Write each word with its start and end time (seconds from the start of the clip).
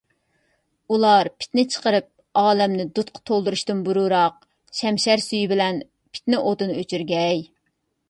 ئۇلار 0.95 1.29
پىتنە 1.43 1.65
چىقىرىپ 1.75 2.07
ئالەمنى 2.43 2.87
دۇتقا 2.97 3.23
تولدۇرۇشتىن 3.33 3.85
بۇرۇنراق 3.91 4.43
شەمشەر 4.83 5.27
سۈيى 5.29 5.55
بىلەن 5.55 5.81
پىتنە 6.17 6.45
ئوتىنى 6.45 6.83
ئۆچۈرگەي. 6.83 7.51